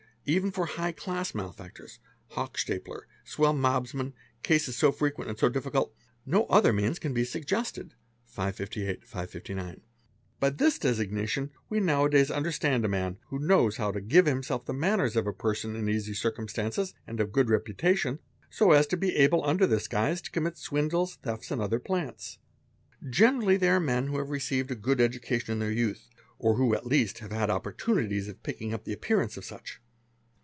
Even 0.27 0.51
for 0.51 0.67
'High 0.67 0.91
Class' 0.91 1.33
malefactors, 1.33 1.97
Hochstapler, 2.33 3.07
swell 3.25 3.55
mobsmen, 3.55 4.13
case 4.43 4.73
so 4.77 4.91
frequent 4.91 5.31
and 5.31 5.39
so 5.39 5.49
difficult, 5.49 5.95
no 6.27 6.45
other 6.45 6.71
means 6.71 6.99
can 6.99 7.11
be 7.11 7.25
suggested 7.25 7.95
5859), 8.25 9.81
B 10.39 10.49
this 10.49 10.77
designation 10.77 11.49
we 11.69 11.79
now 11.79 12.05
a 12.05 12.09
days 12.09 12.29
understand 12.29 12.85
a 12.85 12.87
man 12.87 13.17
who 13.29 13.39
knows 13.39 13.77
how 13.77 13.91
t 13.91 13.99
give 13.99 14.27
himself 14.27 14.63
the 14.63 14.75
manners 14.75 15.15
of 15.15 15.25
a 15.25 15.33
person 15.33 15.75
in 15.75 15.89
easy 15.89 16.13
circumstances 16.13 16.93
and 17.07 17.17
¢ 17.19 17.31
good 17.31 17.49
reputation 17.49 18.19
so 18.51 18.73
as 18.73 18.85
to 18.85 18.95
be 18.95 19.15
able 19.15 19.43
under 19.43 19.65
this 19.65 19.87
guise 19.87 20.21
to 20.21 20.29
commit 20.29 20.55
swindle 20.55 21.07
thefts, 21.07 21.49
and 21.49 21.59
other 21.63 21.79
plants. 21.79 22.37
Generally 23.09 23.57
they 23.57 23.69
are 23.69 23.79
men 23.79 24.05
who 24.05 24.19
have 24.19 24.29
received 24.29 24.81
| 24.81 24.81
good 24.83 25.01
education 25.01 25.53
in 25.53 25.57
their 25.59 25.71
youth, 25.71 26.09
or 26.37 26.57
who 26.57 26.75
at 26.75 26.85
least 26.85 27.19
have 27.19 27.31
had 27.31 27.49
opportunities 27.49 28.31
picking 28.43 28.71
up 28.71 28.83
the 28.83 28.93
appearance 28.93 29.35
of 29.35 29.43
such. 29.43 29.81